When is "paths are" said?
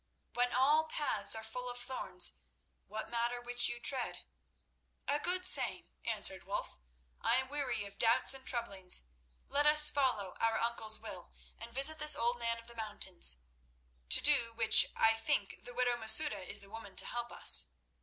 0.85-1.43